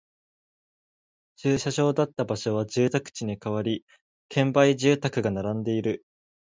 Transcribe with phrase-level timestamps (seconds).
[1.35, 3.85] 駐車場だった場所は住宅地に変わり、
[4.29, 6.03] 建売住宅が並んでいる